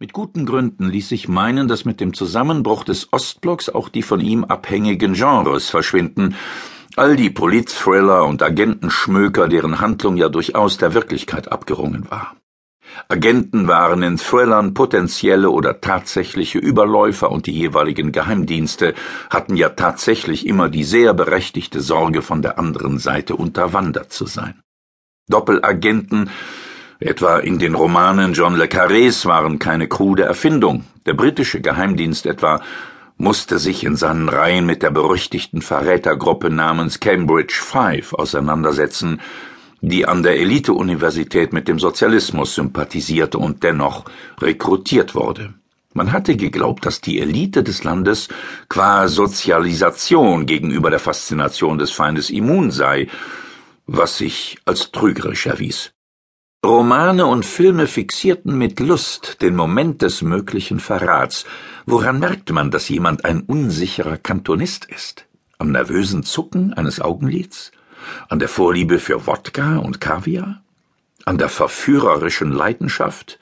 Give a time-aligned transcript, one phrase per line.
[0.00, 4.20] Mit guten Gründen ließ sich meinen, dass mit dem Zusammenbruch des Ostblocks auch die von
[4.20, 6.34] ihm abhängigen Genres verschwinden,
[6.96, 12.34] all die Politthriller und Agentenschmöker, deren Handlung ja durchaus der Wirklichkeit abgerungen war.
[13.08, 18.94] Agenten waren in Thrillern potenzielle oder tatsächliche Überläufer und die jeweiligen Geheimdienste
[19.30, 24.60] hatten ja tatsächlich immer die sehr berechtigte Sorge, von der anderen Seite unterwandert zu sein.
[25.28, 26.30] Doppelagenten,
[27.00, 30.84] etwa in den Romanen John le Carrés, waren keine krude Erfindung.
[31.06, 32.60] Der britische Geheimdienst etwa
[33.16, 39.20] musste sich in seinen Reihen mit der berüchtigten Verrätergruppe namens Cambridge Five auseinandersetzen,
[39.80, 44.06] die an der Elite-Universität mit dem Sozialismus sympathisierte und dennoch
[44.40, 45.54] rekrutiert wurde.
[45.92, 48.28] Man hatte geglaubt, dass die Elite des Landes
[48.68, 53.06] qua Sozialisation gegenüber der Faszination des Feindes immun sei,
[53.86, 55.93] was sich als trügerisch erwies.
[56.64, 61.44] Romane und Filme fixierten mit Lust den Moment des möglichen Verrats.
[61.84, 65.26] Woran merkt man, dass jemand ein unsicherer Kantonist ist?
[65.58, 67.70] Am nervösen Zucken eines Augenlids?
[68.30, 70.62] An der Vorliebe für Wodka und Kaviar?
[71.26, 73.38] An der verführerischen Leidenschaft?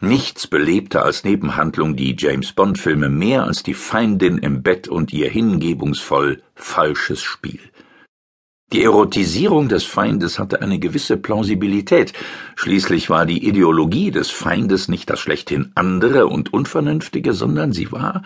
[0.00, 5.12] Nichts belebter als Nebenhandlung die James Bond Filme mehr als die Feindin im Bett und
[5.12, 7.71] ihr hingebungsvoll falsches Spiel.
[8.72, 12.14] Die Erotisierung des Feindes hatte eine gewisse Plausibilität.
[12.56, 18.22] Schließlich war die Ideologie des Feindes nicht das schlechthin andere und Unvernünftige, sondern sie war,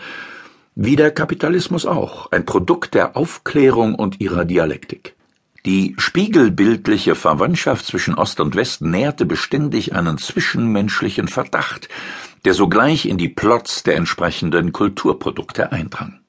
[0.73, 5.15] wie der Kapitalismus auch, ein Produkt der Aufklärung und ihrer Dialektik.
[5.65, 11.89] Die spiegelbildliche Verwandtschaft zwischen Ost und West nährte beständig einen zwischenmenschlichen Verdacht,
[12.45, 16.21] der sogleich in die Plots der entsprechenden Kulturprodukte eindrang.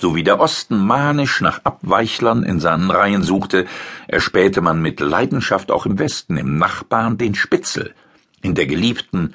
[0.00, 3.66] So wie der Osten manisch nach Abweichlern in seinen Reihen suchte,
[4.06, 7.94] erspähte man mit Leidenschaft auch im Westen, im Nachbarn den Spitzel,
[8.40, 9.34] in der Geliebten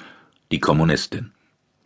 [0.50, 1.32] die Kommunistin.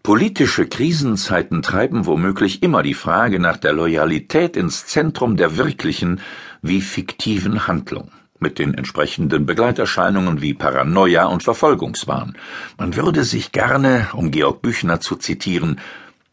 [0.04, 6.20] Politische Krisenzeiten treiben womöglich immer die Frage nach der Loyalität ins Zentrum der wirklichen
[6.62, 12.36] wie fiktiven Handlung, mit den entsprechenden Begleiterscheinungen wie Paranoia und Verfolgungswahn.
[12.78, 15.80] Man würde sich gerne, um Georg Büchner zu zitieren,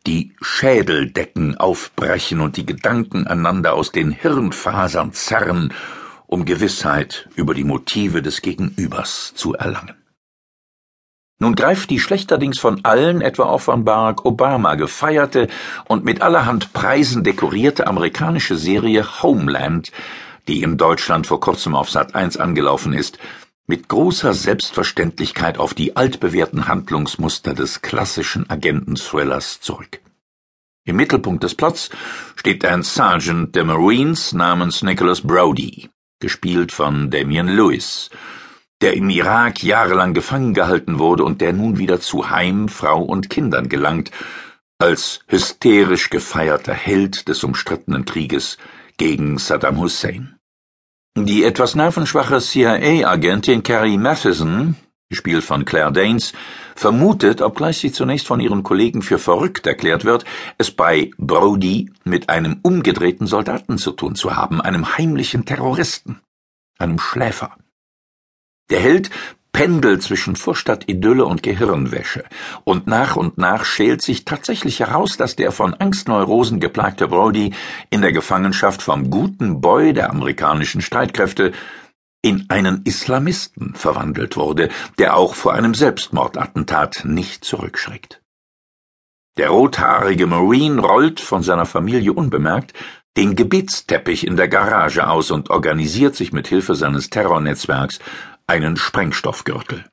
[0.07, 5.73] die Schädeldecken aufbrechen und die Gedanken einander aus den Hirnfasern zerren,
[6.27, 9.95] um Gewissheit über die Motive des Gegenübers zu erlangen.
[11.38, 15.49] Nun greift die schlechterdings von allen, etwa auch von Barack Obama, gefeierte
[15.85, 19.91] und mit allerhand Preisen dekorierte amerikanische Serie Homeland,
[20.47, 23.19] die in Deutschland vor kurzem auf Sat 1 angelaufen ist,
[23.67, 30.01] mit großer Selbstverständlichkeit auf die altbewährten Handlungsmuster des klassischen Agenten-Thrillers zurück.
[30.87, 31.89] Im Mittelpunkt des Plots
[32.35, 35.89] steht ein Sergeant der Marines namens Nicholas Brody,
[36.19, 38.11] gespielt von Damian Lewis,
[38.81, 43.31] der im Irak jahrelang gefangen gehalten wurde und der nun wieder zu Heim, Frau und
[43.31, 44.11] Kindern gelangt,
[44.77, 48.57] als hysterisch gefeierter Held des umstrittenen Krieges
[48.97, 50.35] gegen Saddam Hussein.
[51.17, 54.75] Die etwas nervenschwache CIA-Agentin Carrie Matheson,
[55.09, 56.33] gespielt von Claire Danes,
[56.75, 60.25] vermutet, obgleich sie zunächst von ihren Kollegen für verrückt erklärt wird,
[60.57, 66.19] es bei Brody mit einem umgedrehten Soldaten zu tun zu haben, einem heimlichen Terroristen,
[66.79, 67.55] einem Schläfer.
[68.69, 69.09] Der Held
[69.55, 72.25] pendelt zwischen Vorstadtidylle und Gehirnwäsche,
[72.66, 77.53] und nach und nach schält sich tatsächlich heraus, dass der von Angstneurosen geplagte Brody
[77.89, 81.53] in der Gefangenschaft vom guten Boy der amerikanischen Streitkräfte
[82.21, 84.67] in einen Islamisten verwandelt wurde,
[84.99, 88.21] der auch vor einem Selbstmordattentat nicht zurückschreckt.
[89.38, 92.73] Der rothaarige Marine rollt von seiner Familie unbemerkt
[93.15, 97.99] den Gebetsteppich in der Garage aus und organisiert sich mit Hilfe seines Terrornetzwerks
[98.47, 99.85] einen Sprengstoffgürtel.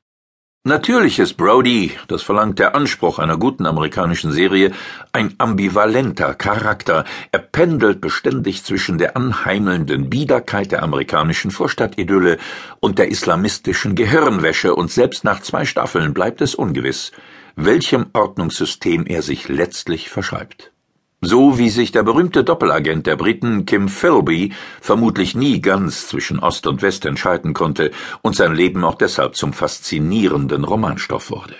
[0.65, 4.71] Natürlich ist Brody, das verlangt der Anspruch einer guten amerikanischen Serie,
[5.11, 7.03] ein ambivalenter Charakter.
[7.33, 12.37] Er pendelt beständig zwischen der anheimelnden Biederkeit der amerikanischen Vorstadtidylle
[12.79, 17.11] und der islamistischen Gehirnwäsche, und selbst nach zwei Staffeln bleibt es ungewiss,
[17.57, 20.72] welchem Ordnungssystem er sich letztlich verschreibt.
[21.25, 26.67] So wie sich der berühmte Doppelagent der Briten Kim Philby vermutlich nie ganz zwischen Ost
[26.67, 27.91] und West entscheiden konnte
[28.21, 31.55] und sein Leben auch deshalb zum faszinierenden Romanstoff wurde.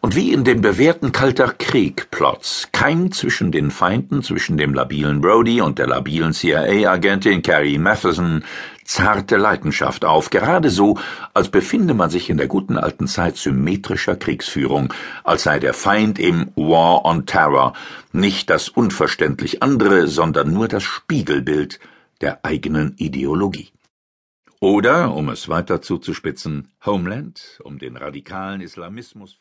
[0.00, 5.60] Und wie in den bewährten Kalter Krieg-Plots keimt zwischen den Feinden, zwischen dem labilen Brody
[5.60, 8.42] und der labilen CIA-Agentin Carrie Matheson
[8.86, 10.98] zarte Leidenschaft auf, gerade so,
[11.34, 14.92] als befinde man sich in der guten alten Zeit symmetrischer Kriegsführung,
[15.24, 17.74] als sei der Feind im War on Terror
[18.12, 21.80] nicht das unverständlich andere, sondern nur das Spiegelbild
[22.20, 23.70] der eigenen Ideologie.
[24.60, 29.36] Oder, um es weiter zuzuspitzen, Homeland, um den radikalen Islamismus